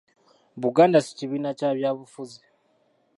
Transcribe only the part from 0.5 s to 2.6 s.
Buganda si kibiina kya byabufuzi